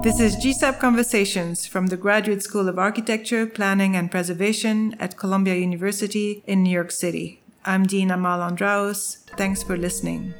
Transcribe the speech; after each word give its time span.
This 0.00 0.20
is 0.20 0.36
GSAPP 0.36 0.78
Conversations 0.78 1.66
from 1.66 1.88
the 1.88 1.96
Graduate 1.96 2.40
School 2.40 2.68
of 2.68 2.78
Architecture, 2.78 3.46
Planning 3.46 3.96
and 3.96 4.08
Preservation 4.08 4.94
at 5.00 5.16
Columbia 5.16 5.56
University 5.56 6.40
in 6.46 6.62
New 6.62 6.70
York 6.70 6.92
City. 6.92 7.42
I'm 7.64 7.84
Dean 7.84 8.10
Amale 8.10 8.48
Andraos. 8.48 9.18
Thanks 9.36 9.64
for 9.64 9.76
listening. 9.76 10.34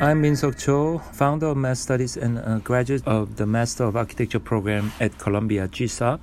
I'm 0.00 0.22
Minsuk 0.22 0.58
Cho, 0.58 0.98
founder 1.12 1.48
of 1.48 1.58
Mass 1.58 1.78
Studies 1.78 2.16
and 2.16 2.38
a 2.38 2.58
graduate 2.64 3.06
of 3.06 3.36
the 3.36 3.44
Master 3.44 3.84
of 3.84 3.96
Architecture 3.96 4.40
program 4.40 4.92
at 4.98 5.18
Columbia 5.18 5.68
GSAPP. 5.68 6.20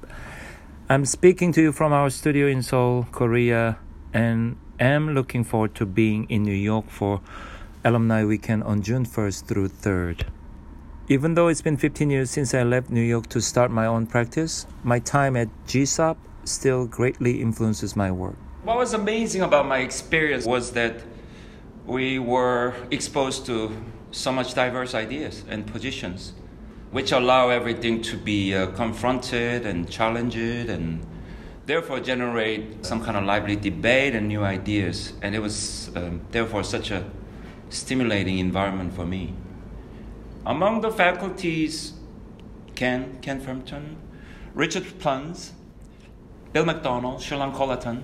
I'm 0.89 1.05
speaking 1.05 1.51
to 1.53 1.61
you 1.61 1.71
from 1.71 1.93
our 1.93 2.09
studio 2.09 2.47
in 2.47 2.63
Seoul, 2.63 3.05
Korea, 3.11 3.77
and 4.11 4.57
am 4.79 5.13
looking 5.13 5.43
forward 5.43 5.75
to 5.75 5.85
being 5.85 6.25
in 6.27 6.41
New 6.41 6.55
York 6.55 6.89
for 6.89 7.21
Alumni 7.85 8.25
Weekend 8.25 8.63
on 8.63 8.81
June 8.81 9.05
1st 9.05 9.45
through 9.45 9.69
3rd. 9.69 10.25
Even 11.14 11.36
though 11.36 11.48
it's 11.48 11.61
been 11.61 11.77
15 11.77 12.09
years 12.09 12.32
since 12.32 12.55
I 12.55 12.64
left 12.64 12.89
New 12.89 13.03
York 13.03 13.27
to 13.27 13.40
start 13.40 13.70
my 13.70 13.85
own 13.85 14.08
practice, 14.08 14.66
my 14.84 14.98
time 14.98 15.35
at 15.35 15.48
GSAPP 15.67 16.17
still 16.44 16.88
greatly 16.88 17.40
influences 17.40 17.95
my 17.95 18.09
work. 18.09 18.35
What 18.63 18.77
was 18.77 18.95
amazing 18.95 19.44
about 19.44 19.68
my 19.68 19.77
experience 19.77 20.44
was 20.44 20.71
that 20.71 21.04
we 21.85 22.18
were 22.18 22.73
exposed 22.90 23.45
to 23.45 23.77
so 24.09 24.31
much 24.31 24.55
diverse 24.55 24.95
ideas 24.95 25.44
and 25.48 25.68
positions, 25.68 26.34
which 26.90 27.12
allow 27.12 27.49
everything 27.49 28.02
to 28.09 28.18
be 28.18 28.55
uh, 28.55 28.71
confronted 28.71 29.68
and 29.68 29.88
challenged 29.88 30.68
and 30.68 31.05
therefore 31.68 31.99
generate 31.99 32.84
some 32.84 33.04
kind 33.05 33.18
of 33.18 33.23
lively 33.23 33.55
debate 33.55 34.16
and 34.16 34.27
new 34.27 34.43
ideas. 34.43 35.13
And 35.21 35.35
it 35.35 35.43
was 35.43 35.91
um, 35.95 36.21
therefore 36.32 36.63
such 36.63 36.90
a 36.90 37.05
stimulating 37.70 38.40
environment 38.40 38.95
for 38.95 39.05
me. 39.05 39.35
Among 40.45 40.81
the 40.81 40.91
faculties, 40.91 41.93
Ken, 42.75 43.20
Ken 43.21 43.39
Frampton, 43.39 43.95
Richard 44.53 44.84
Plunz, 44.99 45.51
Bill 46.51 46.65
McDonald, 46.65 47.21
Shilan 47.21 47.55
Colleton, 47.55 48.04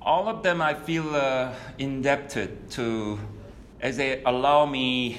all 0.00 0.26
of 0.28 0.42
them 0.42 0.62
I 0.62 0.72
feel 0.72 1.14
uh, 1.14 1.52
indebted 1.78 2.70
to 2.70 3.18
as 3.80 3.96
they 3.98 4.22
allow 4.24 4.66
me 4.66 5.18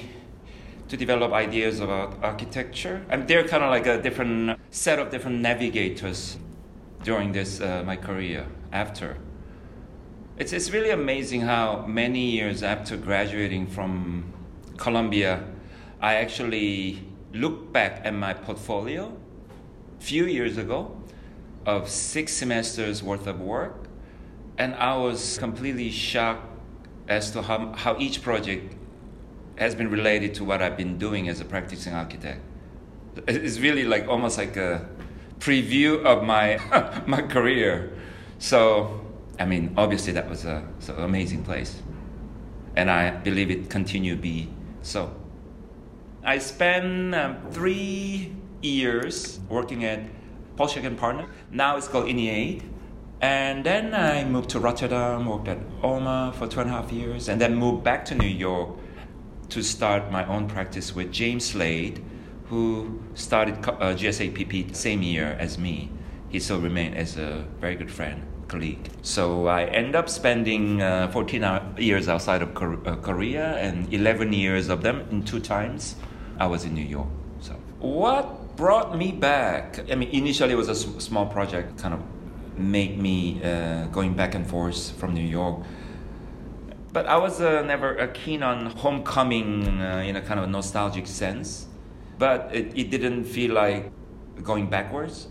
to 0.88 0.96
develop 0.96 1.32
ideas 1.32 1.80
about 1.80 2.22
architecture. 2.22 3.04
And 3.08 3.26
they're 3.28 3.46
kind 3.46 3.62
of 3.62 3.70
like 3.70 3.86
a 3.86 4.02
different 4.02 4.58
set 4.70 4.98
of 4.98 5.10
different 5.10 5.40
navigators 5.40 6.36
during 7.04 7.32
this 7.32 7.60
uh, 7.60 7.82
my 7.86 7.96
career 7.96 8.46
after. 8.72 9.16
It's, 10.38 10.52
it's 10.52 10.70
really 10.70 10.90
amazing 10.90 11.42
how 11.42 11.86
many 11.86 12.30
years 12.30 12.62
after 12.62 12.96
graduating 12.96 13.68
from 13.68 14.32
Columbia, 14.76 15.44
I 16.02 16.16
actually 16.16 17.00
looked 17.32 17.72
back 17.72 18.00
at 18.04 18.12
my 18.12 18.34
portfolio 18.34 19.16
a 20.00 20.02
few 20.02 20.24
years 20.24 20.58
ago 20.58 21.00
of 21.64 21.88
six 21.88 22.32
semesters 22.32 23.04
worth 23.04 23.28
of 23.28 23.40
work, 23.40 23.86
and 24.58 24.74
I 24.74 24.96
was 24.96 25.38
completely 25.38 25.92
shocked 25.92 26.44
as 27.06 27.30
to 27.30 27.42
how, 27.42 27.72
how 27.74 27.96
each 27.98 28.20
project 28.20 28.74
has 29.56 29.76
been 29.76 29.92
related 29.92 30.34
to 30.34 30.44
what 30.44 30.60
I've 30.60 30.76
been 30.76 30.98
doing 30.98 31.28
as 31.28 31.40
a 31.40 31.44
practicing 31.44 31.94
architect. 31.94 32.40
It's 33.28 33.60
really 33.60 33.84
like 33.84 34.08
almost 34.08 34.38
like 34.38 34.56
a 34.56 34.88
preview 35.38 36.04
of 36.04 36.24
my 36.24 36.58
my 37.06 37.22
career. 37.22 37.92
So, 38.40 39.06
I 39.38 39.44
mean, 39.44 39.74
obviously 39.76 40.14
that 40.14 40.28
was 40.28 40.44
a 40.44 40.66
amazing 40.96 41.44
place, 41.44 41.80
and 42.74 42.90
I 42.90 43.10
believe 43.10 43.52
it 43.52 43.70
continue 43.70 44.16
to 44.16 44.20
be 44.20 44.48
so. 44.82 45.21
I 46.24 46.38
spent 46.38 47.16
um, 47.16 47.36
three 47.50 48.32
years 48.62 49.40
working 49.48 49.84
at 49.84 50.04
Polshek 50.56 50.84
and 50.84 50.96
Partner. 50.96 51.26
Now 51.50 51.76
it's 51.76 51.88
called 51.88 52.06
Ennead. 52.06 52.62
And 53.20 53.64
then 53.64 53.92
I 53.92 54.24
moved 54.24 54.50
to 54.50 54.60
Rotterdam, 54.60 55.26
worked 55.26 55.48
at 55.48 55.58
OMA 55.82 56.32
for 56.36 56.46
two 56.46 56.60
and 56.60 56.70
a 56.70 56.72
half 56.72 56.92
years, 56.92 57.28
and 57.28 57.40
then 57.40 57.56
moved 57.56 57.82
back 57.82 58.04
to 58.06 58.14
New 58.14 58.28
York 58.28 58.70
to 59.48 59.62
start 59.62 60.12
my 60.12 60.24
own 60.26 60.46
practice 60.46 60.94
with 60.94 61.10
James 61.10 61.44
Slade, 61.44 62.04
who 62.46 63.02
started 63.14 63.54
uh, 63.66 63.94
GSAPP 63.94 64.76
same 64.76 65.02
year 65.02 65.36
as 65.40 65.58
me. 65.58 65.90
He 66.28 66.38
still 66.38 66.60
remained 66.60 66.96
as 66.96 67.16
a 67.16 67.44
very 67.60 67.74
good 67.74 67.90
friend, 67.90 68.22
colleague. 68.46 68.90
So 69.02 69.46
I 69.48 69.64
end 69.64 69.96
up 69.96 70.08
spending 70.08 70.82
uh, 70.82 71.08
14 71.12 71.78
years 71.78 72.08
outside 72.08 72.42
of 72.42 72.50
uh, 72.56 72.96
Korea 72.96 73.56
and 73.56 73.92
11 73.92 74.32
years 74.32 74.68
of 74.68 74.82
them 74.82 75.04
in 75.10 75.24
two 75.24 75.40
times 75.40 75.96
I 76.38 76.46
was 76.46 76.64
in 76.64 76.74
New 76.74 76.84
York. 76.84 77.08
So, 77.40 77.54
what 77.80 78.56
brought 78.56 78.96
me 78.96 79.12
back? 79.12 79.80
I 79.90 79.94
mean, 79.94 80.10
initially 80.10 80.52
it 80.52 80.56
was 80.56 80.68
a 80.68 80.74
small 80.74 81.26
project, 81.26 81.78
kind 81.78 81.94
of 81.94 82.00
made 82.56 82.98
me 82.98 83.42
uh, 83.42 83.86
going 83.86 84.14
back 84.14 84.34
and 84.34 84.46
forth 84.46 84.92
from 84.92 85.14
New 85.14 85.26
York. 85.26 85.64
But 86.92 87.06
I 87.06 87.16
was 87.16 87.40
uh, 87.40 87.62
never 87.62 87.98
uh, 87.98 88.08
keen 88.12 88.42
on 88.42 88.66
homecoming 88.66 89.66
uh, 89.80 90.04
in 90.06 90.16
a 90.16 90.20
kind 90.20 90.38
of 90.38 90.48
nostalgic 90.50 91.06
sense. 91.06 91.66
But 92.18 92.50
it, 92.54 92.76
it 92.76 92.90
didn't 92.90 93.24
feel 93.24 93.54
like 93.54 93.90
going 94.42 94.68
backwards. 94.68 95.28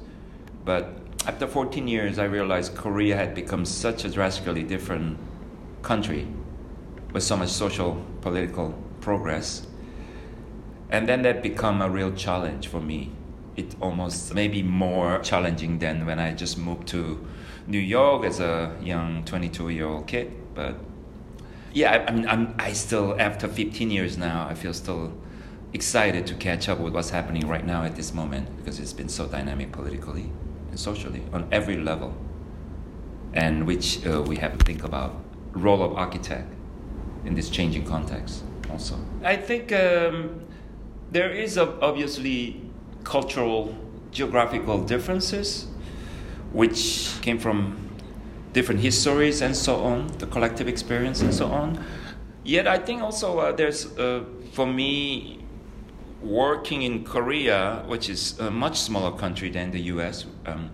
But 0.65 0.89
after 1.27 1.47
14 1.47 1.87
years, 1.87 2.17
I 2.17 2.25
realized 2.25 2.75
Korea 2.75 3.15
had 3.15 3.35
become 3.35 3.65
such 3.65 4.05
a 4.05 4.09
drastically 4.09 4.63
different 4.63 5.17
country 5.83 6.27
with 7.13 7.23
so 7.23 7.37
much 7.37 7.49
social, 7.49 8.03
political 8.21 8.73
progress 8.99 9.67
and 10.91 11.07
then 11.07 11.21
that 11.21 11.41
become 11.41 11.81
a 11.81 11.89
real 11.89 12.11
challenge 12.11 12.67
for 12.67 12.81
me. 12.81 13.11
It 13.55 13.75
almost 13.81 14.33
maybe 14.33 14.61
more 14.61 15.19
challenging 15.19 15.79
than 15.79 16.05
when 16.05 16.19
I 16.19 16.33
just 16.33 16.57
moved 16.57 16.87
to 16.89 17.25
New 17.67 17.79
York 17.79 18.25
as 18.25 18.39
a 18.39 18.75
young 18.81 19.23
22 19.23 19.69
year 19.69 19.87
old 19.87 20.07
kid. 20.07 20.31
But 20.53 20.75
yeah, 21.73 22.05
I, 22.07 22.11
mean, 22.11 22.27
I'm, 22.27 22.55
I 22.59 22.73
still, 22.73 23.19
after 23.19 23.47
15 23.47 23.89
years 23.89 24.17
now, 24.17 24.47
I 24.47 24.53
feel 24.53 24.73
still 24.73 25.13
excited 25.73 26.27
to 26.27 26.35
catch 26.35 26.67
up 26.67 26.79
with 26.79 26.93
what's 26.93 27.09
happening 27.11 27.47
right 27.47 27.65
now 27.65 27.83
at 27.83 27.95
this 27.95 28.13
moment 28.13 28.57
because 28.57 28.79
it's 28.79 28.91
been 28.91 29.07
so 29.07 29.25
dynamic 29.27 29.71
politically 29.71 30.29
and 30.69 30.79
socially 30.79 31.23
on 31.31 31.47
every 31.51 31.77
level. 31.77 32.13
And 33.33 33.65
which 33.65 34.05
uh, 34.05 34.21
we 34.23 34.35
have 34.37 34.57
to 34.57 34.65
think 34.65 34.83
about 34.83 35.15
role 35.53 35.81
of 35.83 35.93
architect 35.93 36.51
in 37.23 37.35
this 37.35 37.49
changing 37.49 37.85
context 37.85 38.43
also. 38.69 38.97
I 39.23 39.37
think 39.37 39.71
um, 39.71 40.41
there 41.11 41.29
is 41.29 41.57
obviously 41.57 42.61
cultural, 43.03 43.75
geographical 44.11 44.83
differences, 44.83 45.67
which 46.53 47.13
came 47.21 47.37
from 47.37 47.89
different 48.53 48.81
histories 48.81 49.41
and 49.41 49.55
so 49.55 49.75
on, 49.77 50.07
the 50.19 50.27
collective 50.27 50.67
experience 50.67 51.21
and 51.21 51.33
so 51.33 51.47
on. 51.47 51.83
Yet 52.43 52.67
I 52.67 52.77
think 52.77 53.01
also 53.01 53.39
uh, 53.39 53.51
there's, 53.51 53.85
uh, 53.97 54.23
for 54.53 54.65
me, 54.65 55.43
working 56.21 56.83
in 56.83 57.03
Korea, 57.03 57.83
which 57.87 58.09
is 58.09 58.39
a 58.39 58.51
much 58.51 58.79
smaller 58.79 59.17
country 59.17 59.49
than 59.49 59.71
the 59.71 59.81
US, 59.93 60.25
um, 60.45 60.69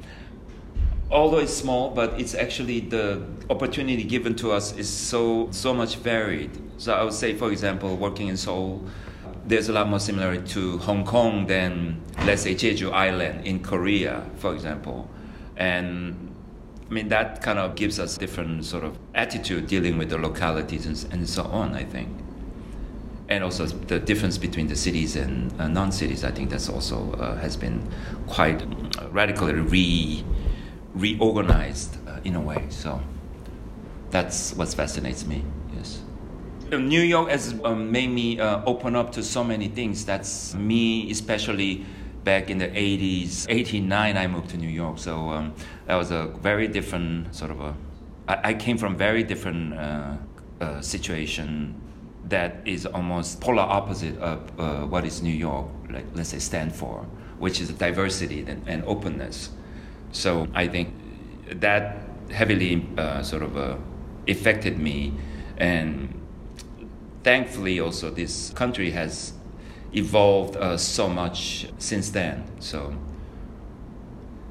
although 1.09 1.39
it's 1.39 1.53
small, 1.53 1.89
but 1.89 2.19
it's 2.19 2.35
actually 2.35 2.81
the 2.81 3.21
opportunity 3.49 4.03
given 4.03 4.35
to 4.35 4.51
us 4.51 4.75
is 4.77 4.89
so 4.89 5.47
so 5.51 5.73
much 5.73 5.95
varied. 5.97 6.51
So 6.77 6.93
I 6.93 7.03
would 7.03 7.13
say, 7.13 7.33
for 7.33 7.51
example, 7.51 7.95
working 7.95 8.27
in 8.27 8.35
Seoul, 8.37 8.83
there's 9.47 9.69
a 9.69 9.73
lot 9.73 9.87
more 9.87 9.99
similarity 9.99 10.45
to 10.45 10.77
Hong 10.79 11.05
Kong 11.05 11.47
than, 11.47 12.01
let's 12.25 12.41
say, 12.41 12.53
Jeju 12.53 12.91
Island 12.91 13.47
in 13.47 13.63
Korea, 13.63 14.29
for 14.35 14.53
example. 14.53 15.09
And 15.55 16.35
I 16.89 16.93
mean, 16.93 17.07
that 17.09 17.41
kind 17.41 17.57
of 17.57 17.75
gives 17.75 17.97
us 17.97 18.17
different 18.17 18.65
sort 18.65 18.83
of 18.83 18.97
attitude 19.15 19.67
dealing 19.67 19.97
with 19.97 20.09
the 20.09 20.17
localities 20.17 20.85
and, 20.85 21.13
and 21.13 21.27
so 21.27 21.43
on, 21.43 21.73
I 21.75 21.85
think. 21.85 22.09
And 23.29 23.43
also 23.43 23.65
the 23.65 23.99
difference 23.99 24.37
between 24.37 24.67
the 24.67 24.75
cities 24.75 25.15
and 25.15 25.51
uh, 25.59 25.67
non-cities, 25.67 26.23
I 26.23 26.31
think 26.31 26.49
that's 26.49 26.69
also 26.69 27.13
uh, 27.13 27.37
has 27.37 27.57
been 27.57 27.89
quite 28.27 28.63
radically 29.11 29.53
re 29.53 30.23
reorganized 30.93 31.97
uh, 32.07 32.19
in 32.23 32.35
a 32.35 32.41
way. 32.41 32.65
So 32.69 33.01
that's 34.11 34.53
what 34.55 34.73
fascinates 34.73 35.25
me. 35.25 35.43
New 36.71 37.01
York 37.01 37.29
has 37.29 37.55
um, 37.63 37.91
made 37.91 38.09
me 38.09 38.39
uh, 38.39 38.61
open 38.65 38.95
up 38.95 39.11
to 39.13 39.23
so 39.23 39.43
many 39.43 39.67
things. 39.67 40.05
That's 40.05 40.53
me, 40.53 41.09
especially 41.11 41.85
back 42.23 42.49
in 42.49 42.57
the 42.57 42.67
80s. 42.67 43.45
89, 43.47 44.17
I 44.17 44.27
moved 44.27 44.49
to 44.49 44.57
New 44.57 44.69
York. 44.69 44.99
So 44.99 45.29
um, 45.29 45.53
that 45.85 45.95
was 45.95 46.11
a 46.11 46.27
very 46.41 46.67
different 46.67 47.33
sort 47.33 47.51
of 47.51 47.61
a. 47.61 47.75
I, 48.27 48.49
I 48.49 48.53
came 48.53 48.77
from 48.77 48.97
very 48.97 49.23
different 49.23 49.73
uh, 49.73 50.17
uh, 50.59 50.81
situation 50.81 51.81
that 52.25 52.61
is 52.65 52.85
almost 52.85 53.39
polar 53.39 53.61
opposite 53.61 54.17
of 54.19 54.59
uh, 54.59 54.85
what 54.85 55.05
is 55.05 55.21
New 55.21 55.33
York, 55.33 55.67
like 55.89 56.05
let's 56.13 56.29
say 56.29 56.39
stand 56.39 56.75
for, 56.75 57.05
which 57.39 57.61
is 57.61 57.69
diversity 57.69 58.43
and, 58.45 58.67
and 58.67 58.83
openness. 58.83 59.51
So 60.11 60.47
I 60.53 60.67
think 60.67 60.93
that 61.61 62.01
heavily 62.29 62.85
uh, 62.97 63.23
sort 63.23 63.43
of 63.43 63.55
uh, 63.55 63.77
affected 64.27 64.77
me 64.77 65.13
and 65.57 66.13
thankfully 67.27 67.77
also 67.77 68.09
this 68.09 68.51
country 68.51 68.91
has 68.91 69.33
evolved 69.93 70.55
uh, 70.55 70.77
so 70.77 71.09
much 71.09 71.67
since 71.77 72.09
then. 72.11 72.45
So 72.59 72.95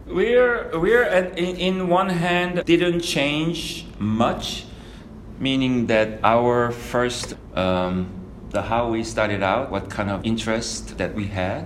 we're 0.07 0.79
we're 0.79 1.05
at, 1.05 1.39
in, 1.39 1.57
in 1.57 1.89
one 1.89 2.11
hand 2.11 2.63
didn't 2.67 3.01
change 3.01 3.87
much, 3.99 4.67
meaning 5.39 5.87
that 5.87 6.21
our 6.23 6.71
first 6.71 7.35
um, 7.55 8.13
the 8.51 8.61
how 8.61 8.91
we 8.91 9.03
started 9.03 9.43
out, 9.43 9.71
what 9.71 9.89
kind 9.89 10.11
of 10.11 10.21
interest 10.27 10.99
that 10.99 11.15
we 11.15 11.29
had, 11.29 11.65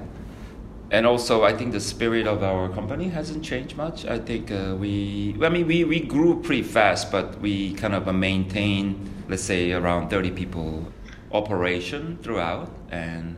and 0.93 1.07
also 1.07 1.43
I 1.43 1.57
think 1.57 1.73
the 1.73 1.81
spirit 1.81 2.29
of 2.29 2.45
our 2.45 2.69
company 2.69 3.09
hasn't 3.09 3.45
changed 3.45 3.77
much. 3.77 4.07
I 4.07 4.19
think 4.21 4.53
uh, 4.53 4.77
we 4.79 5.37
I 5.43 5.49
mean 5.49 5.67
we, 5.67 5.83
we 5.83 5.99
grew 5.99 6.41
pretty 6.41 6.63
fast, 6.63 7.11
but 7.11 7.41
we 7.41 7.75
kind 7.75 7.97
of 7.97 8.07
maintained 8.15 9.11
let's 9.31 9.45
say 9.45 9.73
around 9.73 10.11
30 10.11 10.33
people 10.33 10.93
operation 11.33 12.19
throughout 12.23 12.71
and 12.91 13.37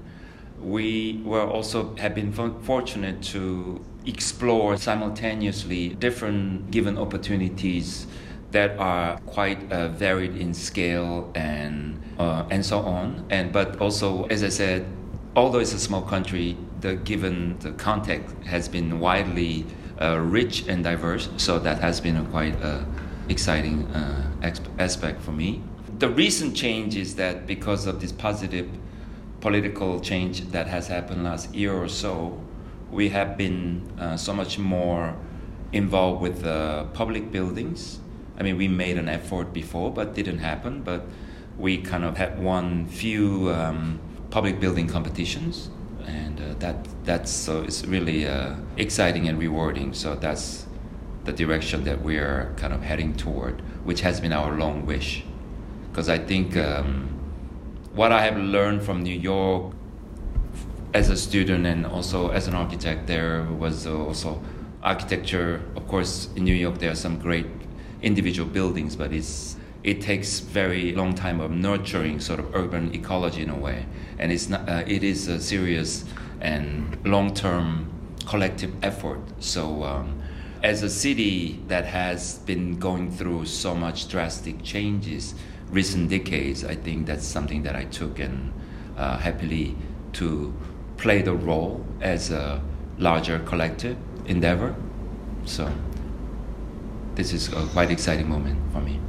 we 0.60 1.20
were 1.24 1.46
also 1.46 1.94
have 1.96 2.14
been 2.14 2.32
fortunate 2.32 3.20
to 3.22 3.84
explore 4.06 4.76
simultaneously 4.76 5.90
different 5.90 6.70
given 6.70 6.96
opportunities 6.96 8.06
that 8.52 8.78
are 8.78 9.18
quite 9.26 9.72
uh, 9.72 9.88
varied 9.88 10.36
in 10.36 10.54
scale 10.54 11.30
and 11.34 12.00
uh, 12.18 12.44
and 12.50 12.64
so 12.64 12.80
on. 12.80 13.24
And 13.30 13.52
but 13.52 13.80
also 13.80 14.24
as 14.26 14.42
i 14.44 14.48
said 14.48 14.86
although 15.34 15.58
it's 15.58 15.72
a 15.72 15.78
small 15.78 16.02
country 16.02 16.56
the 16.80 16.96
given 16.96 17.58
the 17.60 17.72
context 17.72 18.34
has 18.44 18.68
been 18.68 19.00
widely 19.00 19.64
uh, 20.00 20.18
rich 20.18 20.68
and 20.68 20.84
diverse 20.84 21.28
so 21.36 21.58
that 21.58 21.80
has 21.80 22.00
been 22.00 22.16
a 22.16 22.24
quite 22.26 22.60
uh, 22.62 22.84
exciting 23.28 23.86
uh, 23.86 24.30
aspect 24.78 25.22
for 25.22 25.32
me 25.32 25.62
the 26.02 26.08
recent 26.08 26.56
change 26.56 26.96
is 26.96 27.14
that 27.14 27.46
because 27.46 27.86
of 27.86 28.00
this 28.00 28.10
positive 28.10 28.68
political 29.40 30.00
change 30.00 30.40
that 30.50 30.66
has 30.66 30.88
happened 30.88 31.22
last 31.22 31.54
year 31.54 31.72
or 31.72 31.86
so, 31.86 32.40
we 32.90 33.08
have 33.10 33.38
been 33.38 33.88
uh, 34.00 34.16
so 34.16 34.32
much 34.34 34.58
more 34.58 35.14
involved 35.72 36.20
with 36.20 36.44
uh, 36.44 36.82
public 36.86 37.30
buildings. 37.30 38.00
I 38.36 38.42
mean, 38.42 38.56
we 38.56 38.66
made 38.66 38.98
an 38.98 39.08
effort 39.08 39.52
before, 39.52 39.92
but 39.92 40.12
didn't 40.12 40.38
happen. 40.38 40.82
But 40.82 41.04
we 41.56 41.78
kind 41.78 42.02
of 42.02 42.16
had 42.16 42.42
won 42.42 42.86
few 42.86 43.50
um, 43.50 44.00
public 44.30 44.58
building 44.58 44.88
competitions, 44.88 45.70
and 46.04 46.40
uh, 46.40 46.54
that 46.58 46.84
that's 47.04 47.30
so 47.30 47.62
it's 47.62 47.84
really 47.84 48.26
uh, 48.26 48.56
exciting 48.76 49.28
and 49.28 49.38
rewarding. 49.38 49.94
So 49.94 50.16
that's 50.16 50.66
the 51.22 51.32
direction 51.32 51.84
that 51.84 52.02
we 52.02 52.16
are 52.16 52.52
kind 52.56 52.72
of 52.72 52.82
heading 52.82 53.14
toward, 53.14 53.60
which 53.84 54.00
has 54.00 54.20
been 54.20 54.32
our 54.32 54.58
long 54.58 54.84
wish, 54.84 55.22
because 55.92 56.08
I 56.08 56.18
think. 56.18 56.56
Um, 56.56 57.12
what 57.94 58.10
I 58.10 58.22
have 58.22 58.38
learned 58.38 58.82
from 58.82 59.02
New 59.02 59.18
York 59.18 59.74
as 60.94 61.10
a 61.10 61.16
student 61.16 61.66
and 61.66 61.86
also 61.86 62.28
as 62.30 62.48
an 62.48 62.54
architect 62.54 63.06
there 63.06 63.44
was 63.44 63.86
also 63.86 64.42
architecture. 64.82 65.62
Of 65.76 65.86
course, 65.88 66.28
in 66.34 66.44
New 66.44 66.54
York 66.54 66.78
there 66.78 66.90
are 66.90 66.96
some 66.96 67.18
great 67.18 67.46
individual 68.00 68.48
buildings, 68.48 68.96
but 68.96 69.12
it's 69.12 69.56
it 69.82 70.00
takes 70.00 70.40
very 70.40 70.92
long 70.92 71.14
time 71.14 71.40
of 71.40 71.50
nurturing 71.50 72.20
sort 72.20 72.38
of 72.40 72.54
urban 72.54 72.94
ecology 72.94 73.42
in 73.42 73.50
a 73.50 73.58
way, 73.58 73.86
and 74.18 74.32
it's 74.32 74.48
not. 74.48 74.68
Uh, 74.68 74.84
it 74.86 75.02
is 75.04 75.28
a 75.28 75.40
serious 75.40 76.04
and 76.40 76.96
long 77.04 77.34
term 77.34 77.90
collective 78.26 78.72
effort. 78.82 79.20
So. 79.40 79.84
Um, 79.84 80.18
as 80.62 80.84
a 80.84 80.88
city 80.88 81.60
that 81.66 81.84
has 81.84 82.38
been 82.46 82.78
going 82.78 83.10
through 83.10 83.44
so 83.44 83.74
much 83.74 84.06
drastic 84.06 84.62
changes, 84.62 85.34
recent 85.72 86.10
decades, 86.10 86.64
I 86.64 86.76
think 86.76 87.06
that's 87.06 87.26
something 87.26 87.62
that 87.62 87.74
I 87.74 87.84
took 87.84 88.18
and 88.18 88.52
uh, 88.96 89.16
happily 89.16 89.74
to 90.14 90.54
play 90.98 91.22
the 91.22 91.32
role 91.32 91.84
as 92.00 92.30
a 92.30 92.62
larger 92.98 93.38
collective 93.40 93.96
endeavor. 94.26 94.76
So 95.46 95.72
this 97.14 97.32
is 97.32 97.48
a 97.48 97.66
quite 97.72 97.90
exciting 97.90 98.28
moment 98.28 98.60
for 98.72 98.80
me. 98.80 99.00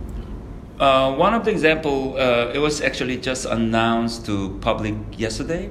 Uh, 0.79 1.13
one 1.15 1.33
of 1.33 1.45
the 1.45 1.51
example, 1.51 2.17
uh, 2.17 2.51
it 2.53 2.59
was 2.59 2.81
actually 2.81 3.17
just 3.17 3.45
announced 3.45 4.25
to 4.25 4.57
public 4.61 4.95
yesterday 5.17 5.69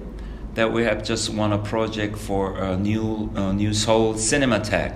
that 0.55 0.71
we 0.71 0.85
have 0.85 1.03
just 1.03 1.31
won 1.31 1.53
a 1.53 1.59
project 1.59 2.17
for 2.17 2.57
a 2.59 2.77
new 2.77 3.31
uh, 3.35 3.53
new 3.53 3.73
Seoul 3.73 4.15
Cinematheque. 4.15 4.95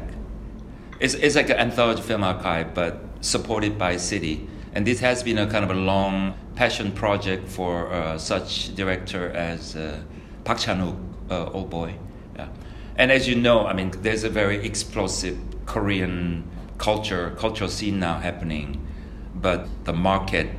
It's, 1.01 1.15
it's 1.15 1.35
like 1.35 1.51
an 1.51 1.57
anthology 1.59 2.03
film 2.03 2.23
archive, 2.23 2.73
but 2.75 3.01
supported 3.21 3.79
by 3.79 3.97
city 3.97 4.49
and 4.77 4.87
this 4.87 5.01
has 5.01 5.23
been 5.23 5.39
a 5.39 5.47
kind 5.47 5.65
of 5.65 5.71
a 5.71 5.81
long 5.81 6.35
passion 6.55 6.93
project 6.93 7.49
for 7.49 7.91
uh, 7.91 8.19
such 8.19 8.75
director 8.75 9.31
as 9.31 9.75
uh, 9.75 10.03
Park 10.45 10.59
Chan-wook, 10.59 10.99
uh, 11.31 11.51
old 11.53 11.71
boy. 11.71 11.95
Yeah. 12.37 12.49
And 12.97 13.11
as 13.11 13.27
you 13.27 13.37
know, 13.37 13.67
I 13.67 13.73
mean, 13.73 13.91
there's 14.03 14.23
a 14.23 14.29
very 14.29 14.63
explosive 14.67 15.39
Korean 15.65 16.45
culture, 16.77 17.35
cultural 17.39 17.71
scene 17.71 17.99
now 17.99 18.19
happening, 18.19 18.87
but 19.35 19.67
the 19.85 19.95
market 19.95 20.51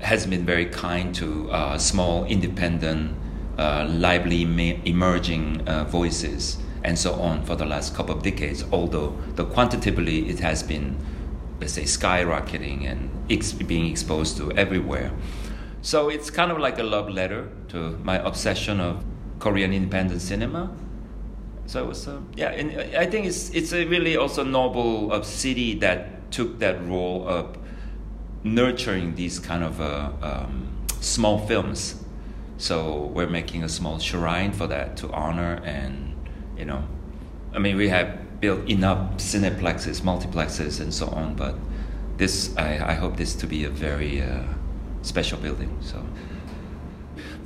has 0.00 0.26
been 0.26 0.44
very 0.44 0.66
kind 0.66 1.14
to 1.14 1.50
uh, 1.50 1.78
small, 1.78 2.26
independent, 2.26 3.16
uh, 3.56 3.86
lively, 3.88 4.42
emerging 4.84 5.66
uh, 5.66 5.84
voices 5.84 6.58
and 6.82 6.98
so 6.98 7.14
on 7.14 7.42
for 7.46 7.56
the 7.56 7.64
last 7.64 7.94
couple 7.94 8.14
of 8.14 8.22
decades. 8.22 8.62
Although 8.70 9.16
the 9.36 9.46
quantitatively 9.46 10.28
it 10.28 10.40
has 10.40 10.62
been 10.62 10.98
let's 11.60 11.72
say 11.72 11.82
skyrocketing 11.84 12.90
and 12.90 13.10
ex- 13.30 13.52
being 13.52 13.90
exposed 13.90 14.36
to 14.38 14.52
everywhere. 14.52 15.12
So 15.82 16.08
it's 16.08 16.30
kind 16.30 16.50
of 16.50 16.58
like 16.58 16.78
a 16.78 16.82
love 16.82 17.10
letter 17.10 17.48
to 17.68 17.98
my 18.02 18.16
obsession 18.16 18.80
of 18.80 19.04
Korean 19.38 19.72
independent 19.72 20.22
cinema. 20.22 20.74
So 21.66 21.84
it 21.84 21.86
was, 21.86 22.08
uh, 22.08 22.20
yeah, 22.36 22.50
and 22.50 22.96
I 22.96 23.06
think 23.06 23.26
it's 23.26 23.50
it's 23.50 23.72
a 23.72 23.84
really 23.86 24.16
also 24.16 24.44
noble 24.44 25.12
of 25.12 25.24
city 25.24 25.74
that 25.80 26.30
took 26.30 26.58
that 26.58 26.82
role 26.86 27.26
of 27.28 27.56
nurturing 28.42 29.14
these 29.14 29.38
kind 29.38 29.64
of 29.64 29.80
uh, 29.80 30.10
um, 30.22 30.68
small 31.00 31.38
films. 31.46 32.02
So 32.58 33.10
we're 33.14 33.28
making 33.28 33.64
a 33.64 33.68
small 33.68 33.98
shrine 33.98 34.52
for 34.52 34.66
that 34.66 34.96
to 34.98 35.10
honor 35.10 35.60
and 35.64 36.14
you 36.56 36.64
know, 36.64 36.84
I 37.52 37.58
mean 37.58 37.76
we 37.76 37.88
have 37.88 38.23
built 38.44 38.68
enough 38.68 38.98
cineplexes, 39.16 40.02
multiplexes, 40.02 40.78
and 40.82 40.92
so 40.92 41.06
on. 41.20 41.34
But 41.34 41.54
this, 42.18 42.54
I, 42.58 42.90
I 42.92 42.94
hope 43.02 43.16
this 43.16 43.34
to 43.36 43.46
be 43.46 43.64
a 43.64 43.70
very 43.70 44.20
uh, 44.20 44.42
special 45.00 45.38
building. 45.38 45.70
So. 45.80 46.04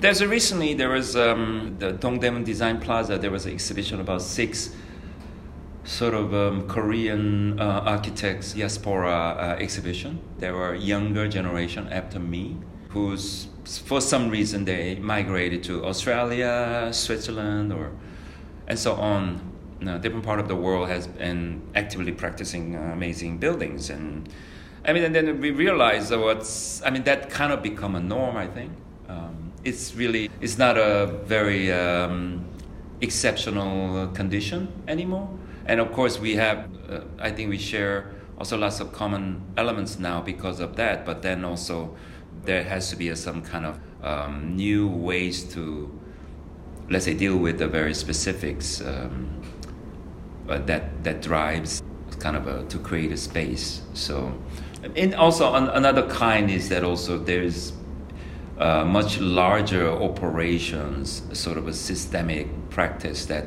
There's 0.01 0.21
a 0.21 0.29
recently 0.29 0.75
there 0.75 0.93
was 0.99 1.15
um, 1.15 1.77
the 1.79 1.93
Dongdaemun 1.93 2.45
Design 2.45 2.81
Plaza. 2.81 3.17
There 3.17 3.31
was 3.31 3.47
an 3.47 3.53
exhibition 3.53 4.01
about 4.01 4.23
six 4.23 4.75
sort 5.85 6.15
of 6.15 6.35
um, 6.35 6.67
Korean 6.67 7.61
uh, 7.61 7.95
architects 7.95 8.55
diaspora 8.55 9.17
uh, 9.17 9.63
exhibition. 9.67 10.19
There 10.39 10.55
were 10.55 10.75
younger 10.75 11.29
generation 11.29 11.87
after 12.01 12.19
me, 12.19 12.57
who's 12.89 13.47
for 13.85 14.01
some 14.01 14.31
reason 14.31 14.65
they 14.65 14.97
migrated 14.97 15.63
to 15.65 15.85
Australia, 15.85 16.91
Switzerland, 16.93 17.73
or 17.73 17.93
and 18.67 18.79
so 18.79 18.95
on 18.95 19.49
different 19.81 20.25
part 20.25 20.41
of 20.41 20.49
the 20.49 20.57
world 20.57 20.89
has 20.89 21.07
been 21.07 21.63
actively 21.75 22.13
practicing 22.13 22.77
uh, 22.77 22.81
amazing 22.93 23.39
buildings 23.39 23.91
and 23.91 24.29
I 24.85 24.93
mean 24.93 25.05
and 25.05 25.15
then 25.15 25.41
we 25.41 25.51
realize 25.51 26.09
that 26.09 26.19
what's 26.19 26.83
I 26.83 26.91
mean 26.91 27.05
that 27.05 27.31
kind 27.31 27.53
of 27.53 27.63
become 27.63 27.95
a 27.95 28.01
norm 28.01 28.37
I 28.37 28.47
think. 28.47 28.73
Um, 29.09 29.53
it's 29.65 29.95
really 29.95 30.31
it's 30.41 30.59
not 30.59 30.77
a 30.77 31.07
very 31.25 31.73
um, 31.73 32.45
exceptional 33.01 34.09
condition 34.09 34.69
anymore. 34.87 35.29
And 35.67 35.81
of 35.81 35.93
course 35.93 36.19
we 36.19 36.37
have 36.37 36.69
uh, 36.91 37.01
I 37.19 37.31
think 37.31 37.51
we 37.51 37.59
share 37.59 38.11
also 38.39 38.57
lots 38.57 38.81
of 38.81 38.93
common 38.93 39.43
elements 39.57 39.99
now 39.99 40.21
because 40.21 40.61
of 40.61 40.77
that 40.77 41.05
but 41.05 41.23
then 41.23 41.45
also 41.45 41.97
there 42.45 42.65
has 42.65 42.89
to 42.91 42.97
be 42.97 43.09
a, 43.09 43.17
some 43.17 43.43
kind 43.43 43.67
of 43.67 43.79
um, 44.03 44.57
new 44.57 44.89
ways 44.89 45.43
to 45.55 45.91
let's 46.89 47.05
say 47.05 47.15
deal 47.15 47.37
with 47.37 47.59
the 47.59 47.69
very 47.69 47.93
specifics 47.93 48.81
um, 48.81 49.43
uh, 50.49 50.59
that 50.67 51.05
that 51.05 51.23
drives 51.23 51.83
kind 52.19 52.37
of 52.37 52.47
a, 52.47 52.65
to 52.65 52.79
create 52.79 53.13
a 53.13 53.17
space. 53.17 53.83
So, 53.95 54.33
and 54.97 55.15
also 55.15 55.55
another 55.55 56.09
kind 56.09 56.51
is 56.51 56.69
that 56.69 56.83
also 56.83 57.19
there's 57.19 57.73
uh, 58.59 58.85
much 58.85 59.21
larger 59.21 59.89
operations, 59.91 61.23
sort 61.33 61.59
of 61.59 61.69
a 61.69 61.73
systemic 61.73 62.49
practice 62.71 63.27
that 63.27 63.47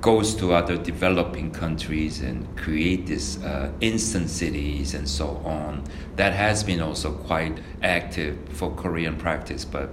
goes 0.00 0.34
to 0.34 0.52
other 0.52 0.76
developing 0.76 1.50
countries 1.50 2.20
and 2.20 2.46
create 2.58 3.06
these 3.06 3.42
uh, 3.42 3.72
instant 3.80 4.28
cities 4.28 4.92
and 4.92 5.08
so 5.08 5.28
on. 5.46 5.82
That 6.16 6.34
has 6.34 6.62
been 6.62 6.82
also 6.82 7.12
quite 7.12 7.58
active 7.82 8.36
for 8.50 8.70
Korean 8.74 9.16
practice, 9.16 9.64
but 9.64 9.88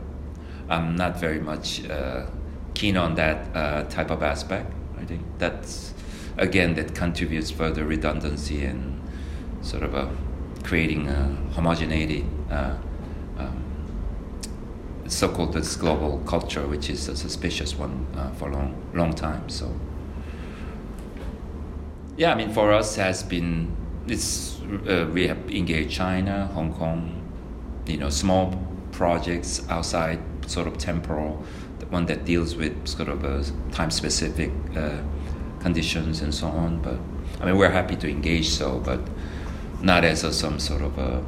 I'm 0.67 0.97
not 0.97 1.17
very 1.17 1.39
much 1.39 1.89
uh, 1.89 2.25
keen 2.73 2.97
on 2.97 3.15
that 3.15 3.55
uh, 3.55 3.83
type 3.83 4.11
of 4.11 4.21
aspect. 4.21 4.69
I 4.99 5.05
think 5.05 5.21
that's 5.37 5.93
again 6.37 6.75
that 6.75 6.95
contributes 6.95 7.51
further 7.51 7.85
redundancy 7.85 8.65
and 8.65 9.01
sort 9.61 9.83
of 9.83 9.93
a 9.93 10.09
creating 10.63 11.07
a 11.07 11.35
homogeneity 11.53 12.25
uh, 12.49 12.75
um, 13.37 13.63
so-called 15.07 15.53
this 15.53 15.75
global 15.75 16.19
culture, 16.25 16.65
which 16.67 16.89
is 16.89 17.07
a 17.07 17.17
suspicious 17.17 17.75
one 17.75 18.05
uh, 18.15 18.31
for 18.31 18.49
a 18.49 18.53
long, 18.53 18.75
long 18.93 19.13
time. 19.13 19.49
So, 19.49 19.73
yeah, 22.15 22.31
I 22.31 22.35
mean, 22.35 22.53
for 22.53 22.71
us 22.71 22.95
has 22.95 23.23
been 23.23 23.75
it's 24.07 24.59
uh, 24.87 25.09
we 25.13 25.27
have 25.27 25.37
engaged 25.49 25.91
China, 25.91 26.47
Hong 26.53 26.73
Kong, 26.73 27.21
you 27.85 27.97
know, 27.97 28.09
small 28.09 28.55
projects 28.91 29.67
outside 29.69 30.19
sort 30.47 30.67
of 30.67 30.77
temporal, 30.77 31.43
the 31.79 31.85
one 31.87 32.05
that 32.05 32.25
deals 32.25 32.55
with 32.55 32.87
sort 32.87 33.09
of 33.09 33.23
a 33.23 33.43
time-specific 33.71 34.51
uh, 34.75 34.97
conditions 35.61 36.21
and 36.21 36.33
so 36.33 36.47
on. 36.47 36.81
But 36.81 36.99
I 37.39 37.45
mean, 37.45 37.57
we're 37.57 37.71
happy 37.71 37.95
to 37.97 38.09
engage 38.09 38.49
so, 38.49 38.79
but 38.79 38.99
not 39.81 40.03
as 40.03 40.23
a, 40.23 40.33
some 40.33 40.59
sort 40.59 40.81
of 40.81 40.97
a 40.97 41.23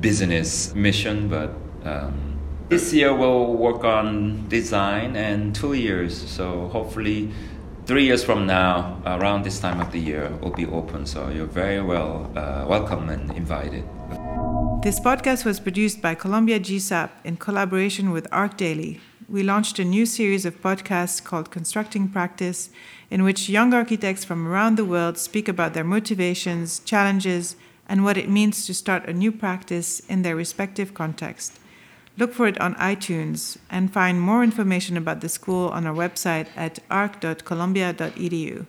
business 0.00 0.74
mission, 0.74 1.28
but. 1.28 1.50
Um, 1.84 2.34
this 2.70 2.94
year 2.94 3.14
we'll 3.14 3.52
work 3.52 3.84
on 3.84 4.48
design 4.48 5.16
and 5.16 5.54
two 5.54 5.74
years, 5.74 6.16
so 6.16 6.68
hopefully 6.68 7.30
three 7.86 8.04
years 8.04 8.24
from 8.24 8.46
now, 8.46 9.00
around 9.04 9.44
this 9.44 9.60
time 9.60 9.80
of 9.80 9.92
the 9.92 10.00
year, 10.00 10.30
will 10.40 10.50
be 10.50 10.66
open. 10.66 11.04
So 11.06 11.28
you're 11.28 11.46
very 11.46 11.82
well 11.82 12.30
uh, 12.34 12.64
welcome 12.66 13.10
and 13.10 13.30
invited. 13.32 13.84
This 14.82 14.98
podcast 15.00 15.44
was 15.44 15.60
produced 15.60 16.00
by 16.02 16.14
Columbia 16.14 16.58
GSAPP 16.60 17.10
in 17.24 17.36
collaboration 17.36 18.10
with 18.10 18.28
ArchDaily. 18.30 19.00
We 19.28 19.42
launched 19.42 19.78
a 19.78 19.84
new 19.84 20.06
series 20.06 20.44
of 20.44 20.60
podcasts 20.60 21.22
called 21.22 21.50
Constructing 21.50 22.08
Practice, 22.08 22.70
in 23.10 23.24
which 23.24 23.48
young 23.48 23.72
architects 23.72 24.24
from 24.24 24.46
around 24.46 24.76
the 24.76 24.84
world 24.84 25.16
speak 25.16 25.48
about 25.48 25.72
their 25.72 25.84
motivations, 25.84 26.80
challenges, 26.80 27.56
and 27.88 28.04
what 28.04 28.18
it 28.18 28.28
means 28.28 28.66
to 28.66 28.74
start 28.74 29.08
a 29.08 29.14
new 29.14 29.32
practice 29.32 30.00
in 30.00 30.22
their 30.22 30.36
respective 30.36 30.94
context. 30.94 31.58
Look 32.18 32.32
for 32.32 32.46
it 32.46 32.60
on 32.60 32.74
iTunes 32.74 33.56
and 33.70 33.92
find 33.92 34.20
more 34.20 34.44
information 34.44 34.96
about 34.96 35.20
the 35.20 35.28
school 35.28 35.68
on 35.70 35.86
our 35.86 35.94
website 35.94 36.48
at 36.54 36.78
arch.columbia.edu. 36.90 38.66